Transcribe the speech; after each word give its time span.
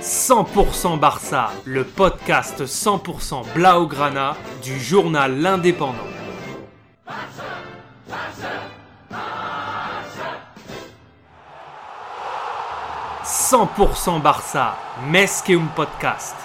100% 0.00 0.98
Barça, 0.98 1.50
le 1.64 1.82
podcast 1.82 2.64
100% 2.64 3.54
Blaugrana 3.54 4.36
du 4.62 4.78
journal 4.78 5.40
L'Indépendant. 5.40 5.96
100% 13.24 14.20
Barça, 14.22 14.76
un 15.12 15.66
podcast. 15.74 16.36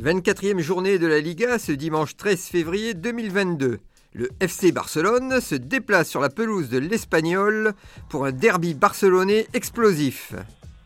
24e 0.00 0.60
journée 0.60 0.98
de 0.98 1.06
la 1.06 1.20
Liga 1.20 1.58
ce 1.58 1.72
dimanche 1.72 2.16
13 2.16 2.46
février 2.46 2.94
2022. 2.94 3.80
Le 4.14 4.30
FC 4.40 4.72
Barcelone 4.72 5.38
se 5.42 5.54
déplace 5.54 6.08
sur 6.08 6.22
la 6.22 6.30
pelouse 6.30 6.70
de 6.70 6.78
l'Espagnol 6.78 7.74
pour 8.08 8.24
un 8.24 8.32
derby 8.32 8.72
barcelonais 8.72 9.46
explosif. 9.52 10.32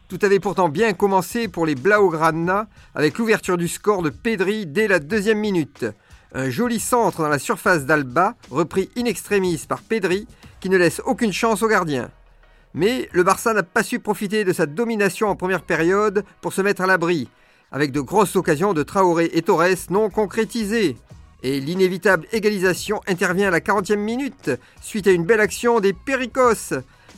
Tout 0.08 0.18
avait 0.22 0.40
pourtant 0.40 0.68
bien 0.68 0.92
commencé 0.92 1.46
pour 1.46 1.64
les 1.64 1.76
Blaugrana 1.76 2.66
avec 2.96 3.18
l'ouverture 3.18 3.56
du 3.56 3.68
score 3.68 4.02
de 4.02 4.10
Pedri 4.10 4.66
dès 4.66 4.88
la 4.88 4.98
deuxième 4.98 5.38
minute. 5.38 5.86
Un 6.34 6.50
joli 6.50 6.80
centre 6.80 7.22
dans 7.22 7.28
la 7.28 7.38
surface 7.38 7.86
d'Alba, 7.86 8.34
repris 8.50 8.90
in 8.98 9.04
extremis 9.04 9.64
par 9.68 9.82
Pedri, 9.82 10.26
qui 10.58 10.68
ne 10.68 10.76
laisse 10.76 11.00
aucune 11.04 11.32
chance 11.32 11.62
au 11.62 11.68
gardien. 11.68 12.10
Mais 12.74 13.08
le 13.12 13.22
Barça 13.22 13.54
n'a 13.54 13.62
pas 13.62 13.84
su 13.84 14.00
profiter 14.00 14.42
de 14.42 14.52
sa 14.52 14.66
domination 14.66 15.28
en 15.28 15.36
première 15.36 15.62
période 15.62 16.24
pour 16.40 16.52
se 16.52 16.60
mettre 16.60 16.82
à 16.82 16.86
l'abri, 16.86 17.28
avec 17.70 17.92
de 17.92 18.00
grosses 18.00 18.34
occasions 18.34 18.74
de 18.74 18.82
Traoré 18.82 19.30
et 19.32 19.42
Torres 19.42 19.90
non 19.90 20.10
concrétisées. 20.10 20.96
Et 21.42 21.58
l'inévitable 21.60 22.26
égalisation 22.32 23.00
intervient 23.06 23.48
à 23.48 23.50
la 23.50 23.60
40e 23.60 23.96
minute, 23.96 24.50
suite 24.80 25.06
à 25.06 25.12
une 25.12 25.24
belle 25.24 25.40
action 25.40 25.80
des 25.80 25.92
Péricos. 25.92 26.74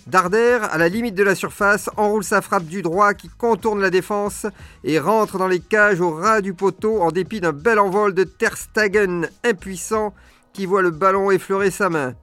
Darder, 0.06 0.59
à 0.70 0.77
la 0.77 0.88
limite 0.88 1.14
de 1.14 1.23
la 1.23 1.34
surface, 1.34 1.88
enroule 1.97 2.24
sa 2.24 2.42
frappe 2.42 2.66
du 2.66 2.83
droit 2.83 3.14
qui 3.14 3.28
contourne 3.28 3.80
la 3.80 3.91
défense 3.91 4.47
et 4.83 4.98
rentre 4.98 5.38
dans 5.38 5.48
les 5.48 5.61
cages 5.61 6.00
au 6.00 6.11
ras 6.11 6.42
du 6.42 6.53
poteau 6.53 7.00
en 7.00 7.11
dépit 7.11 7.41
d'un 7.41 7.53
bel 7.53 7.78
envol 7.78 8.12
de 8.14 8.25
Ter 8.25 8.56
Stegen 8.56 9.28
impuissant 9.44 10.14
qui 10.53 10.66
voit 10.66 10.83
le 10.83 10.91
ballon 10.91 11.31
effleurer 11.31 11.70
sa 11.70 11.88
main. 11.88 12.14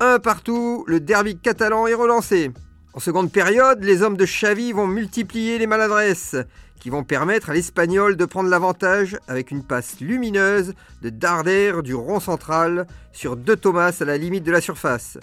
Un 0.00 0.18
partout, 0.18 0.84
le 0.86 1.00
derby 1.00 1.36
catalan 1.36 1.86
est 1.86 1.94
relancé. 1.94 2.50
En 2.94 3.00
seconde 3.00 3.32
période, 3.32 3.82
les 3.82 4.02
hommes 4.02 4.16
de 4.16 4.24
Xavi 4.24 4.70
vont 4.70 4.86
multiplier 4.86 5.58
les 5.58 5.66
maladresses 5.66 6.36
qui 6.78 6.90
vont 6.90 7.02
permettre 7.02 7.50
à 7.50 7.52
l'Espagnol 7.52 8.16
de 8.16 8.24
prendre 8.24 8.48
l'avantage 8.48 9.18
avec 9.26 9.50
une 9.50 9.64
passe 9.64 9.98
lumineuse 9.98 10.74
de 11.02 11.10
Darder 11.10 11.72
du 11.82 11.96
rond 11.96 12.20
central 12.20 12.86
sur 13.12 13.36
De 13.36 13.56
Thomas 13.56 13.96
à 13.98 14.04
la 14.04 14.16
limite 14.16 14.44
de 14.44 14.52
la 14.52 14.60
surface, 14.60 15.18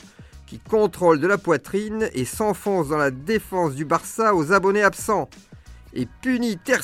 qui 0.47 0.59
contrôle 0.59 1.21
de 1.21 1.27
la 1.27 1.37
poitrine 1.37 2.09
et 2.13 2.25
s'enfonce 2.25 2.89
dans 2.89 2.97
la 2.97 3.09
défense 3.09 3.73
du 3.73 3.85
Barça 3.85 4.35
aux 4.35 4.51
abonnés 4.51 4.83
absents. 4.83 5.29
Et 5.93 6.09
punit 6.21 6.57
Ter 6.57 6.81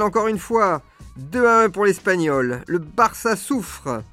encore 0.00 0.28
une 0.28 0.38
fois. 0.38 0.82
2 1.16 1.46
à 1.46 1.62
1 1.62 1.70
pour 1.70 1.84
l'Espagnol. 1.84 2.60
Le 2.68 2.78
Barça 2.78 3.34
souffre. 3.34 4.04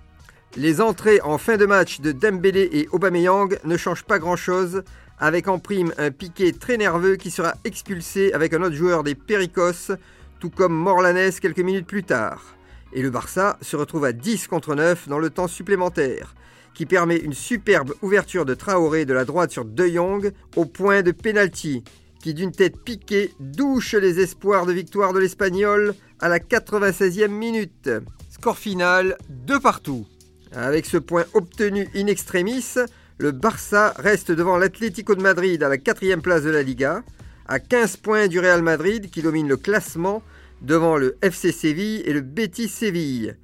Les 0.57 0.79
entrées 0.79 1.19
en 1.19 1.37
fin 1.37 1.57
de 1.57 1.65
match 1.65 1.99
de 1.99 2.13
Dembélé 2.13 2.69
et 2.71 2.87
Aubameyang 2.93 3.59
ne 3.65 3.75
changent 3.75 4.05
pas 4.05 4.19
grand-chose 4.19 4.83
avec 5.19 5.49
en 5.49 5.59
prime 5.59 5.93
un 5.97 6.11
Piqué 6.11 6.53
très 6.53 6.77
nerveux 6.77 7.17
qui 7.17 7.29
sera 7.29 7.55
expulsé 7.65 8.31
avec 8.31 8.53
un 8.53 8.61
autre 8.61 8.75
joueur 8.75 9.03
des 9.03 9.15
Péricos, 9.15 9.91
tout 10.39 10.49
comme 10.49 10.73
Morlanes 10.73 11.33
quelques 11.41 11.59
minutes 11.59 11.87
plus 11.87 12.05
tard. 12.05 12.55
Et 12.93 13.01
le 13.01 13.09
Barça 13.09 13.57
se 13.61 13.75
retrouve 13.75 14.05
à 14.05 14.13
10 14.13 14.47
contre 14.47 14.75
9 14.75 15.09
dans 15.09 15.19
le 15.19 15.29
temps 15.29 15.49
supplémentaire, 15.49 16.35
qui 16.73 16.85
permet 16.85 17.17
une 17.17 17.33
superbe 17.33 17.93
ouverture 18.01 18.45
de 18.45 18.53
Traoré 18.53 19.03
de 19.03 19.13
la 19.13 19.25
droite 19.25 19.51
sur 19.51 19.65
De 19.65 19.85
Jong 19.85 20.31
au 20.55 20.63
point 20.63 21.01
de 21.01 21.11
pénalty, 21.11 21.83
qui 22.21 22.33
d'une 22.33 22.53
tête 22.53 22.79
piquée 22.79 23.33
douche 23.41 23.93
les 23.93 24.21
espoirs 24.21 24.65
de 24.65 24.71
victoire 24.71 25.11
de 25.11 25.19
l'Espagnol 25.19 25.95
à 26.21 26.29
la 26.29 26.39
96e 26.39 27.27
minute. 27.27 27.89
Score 28.29 28.57
final, 28.57 29.17
2 29.29 29.59
partout. 29.59 30.07
Avec 30.55 30.85
ce 30.85 30.95
point 30.95 31.25
obtenu 31.33 31.89
in 31.95 32.07
extremis, 32.07 32.75
le 33.17 33.31
Barça 33.31 33.93
reste 33.97 34.31
devant 34.31 34.57
l'Atlético 34.57 35.13
de 35.13 35.21
Madrid 35.21 35.61
à 35.61 35.67
la 35.67 35.77
quatrième 35.77 36.21
place 36.21 36.43
de 36.43 36.49
la 36.49 36.63
Liga, 36.63 37.03
à 37.45 37.59
15 37.59 37.97
points 37.97 38.27
du 38.29 38.39
Real 38.39 38.61
Madrid 38.61 39.09
qui 39.09 39.21
domine 39.21 39.49
le 39.49 39.57
classement 39.57 40.23
devant 40.61 40.95
le 40.95 41.17
FC 41.21 41.51
Séville 41.51 42.03
et 42.05 42.13
le 42.13 42.21
Betis 42.21 42.69
Séville. 42.69 43.35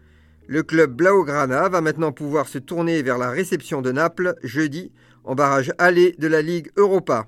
Le 0.47 0.63
club 0.63 0.93
Blaugrana 0.93 1.67
va 1.67 1.81
maintenant 1.81 2.13
pouvoir 2.13 2.47
se 2.47 2.59
tourner 2.59 3.01
vers 3.01 3.17
la 3.17 3.29
réception 3.29 3.81
de 3.81 3.91
Naples 3.91 4.35
jeudi 4.41 4.93
en 5.25 5.35
barrage 5.35 5.73
aller 5.79 6.15
de 6.17 6.27
la 6.27 6.41
Ligue 6.41 6.71
Europa. 6.77 7.27